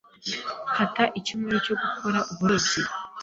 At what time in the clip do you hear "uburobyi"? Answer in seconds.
2.31-2.81